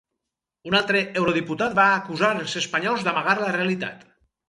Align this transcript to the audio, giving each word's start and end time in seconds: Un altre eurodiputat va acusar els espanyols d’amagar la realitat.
Un 0.69 0.77
altre 0.79 1.03
eurodiputat 1.21 1.77
va 1.81 1.87
acusar 1.99 2.33
els 2.41 2.59
espanyols 2.65 3.09
d’amagar 3.09 3.41
la 3.47 3.55
realitat. 3.61 4.07